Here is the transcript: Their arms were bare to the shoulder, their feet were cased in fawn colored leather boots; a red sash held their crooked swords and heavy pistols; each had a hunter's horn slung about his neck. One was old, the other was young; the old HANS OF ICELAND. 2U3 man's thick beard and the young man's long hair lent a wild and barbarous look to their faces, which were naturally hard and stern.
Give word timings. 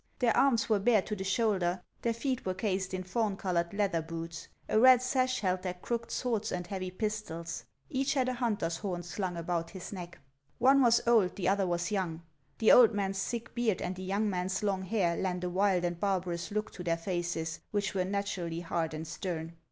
Their 0.17 0.35
arms 0.35 0.67
were 0.67 0.79
bare 0.79 1.03
to 1.03 1.15
the 1.15 1.23
shoulder, 1.23 1.83
their 2.01 2.13
feet 2.15 2.43
were 2.43 2.55
cased 2.55 2.91
in 2.91 3.03
fawn 3.03 3.37
colored 3.37 3.71
leather 3.71 4.01
boots; 4.01 4.47
a 4.67 4.79
red 4.79 4.99
sash 4.99 5.41
held 5.41 5.61
their 5.61 5.75
crooked 5.75 6.09
swords 6.09 6.51
and 6.51 6.65
heavy 6.65 6.89
pistols; 6.89 7.65
each 7.87 8.15
had 8.15 8.27
a 8.27 8.33
hunter's 8.33 8.77
horn 8.77 9.03
slung 9.03 9.37
about 9.37 9.69
his 9.69 9.93
neck. 9.93 10.17
One 10.57 10.81
was 10.81 11.05
old, 11.07 11.35
the 11.35 11.47
other 11.47 11.67
was 11.67 11.91
young; 11.91 12.23
the 12.57 12.71
old 12.71 12.89
HANS 12.89 12.91
OF 12.91 12.91
ICELAND. 12.91 12.91
2U3 12.91 12.95
man's 12.95 13.23
thick 13.25 13.53
beard 13.53 13.81
and 13.83 13.95
the 13.95 14.01
young 14.03 14.27
man's 14.27 14.63
long 14.63 14.81
hair 14.81 15.15
lent 15.17 15.43
a 15.43 15.51
wild 15.51 15.83
and 15.85 15.99
barbarous 15.99 16.49
look 16.49 16.71
to 16.71 16.83
their 16.83 16.97
faces, 16.97 17.59
which 17.69 17.93
were 17.93 18.03
naturally 18.03 18.61
hard 18.61 18.95
and 18.95 19.05
stern. 19.05 19.55